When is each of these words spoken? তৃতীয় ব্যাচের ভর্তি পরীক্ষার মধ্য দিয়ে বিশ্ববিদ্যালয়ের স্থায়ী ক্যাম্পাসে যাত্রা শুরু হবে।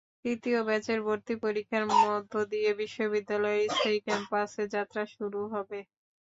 তৃতীয় 0.23 0.59
ব্যাচের 0.67 0.99
ভর্তি 1.03 1.33
পরীক্ষার 1.43 1.83
মধ্য 1.95 2.33
দিয়ে 2.51 2.69
বিশ্ববিদ্যালয়ের 2.81 3.69
স্থায়ী 3.69 3.99
ক্যাম্পাসে 4.05 4.63
যাত্রা 4.75 5.03
শুরু 5.13 5.41
হবে। 5.53 5.79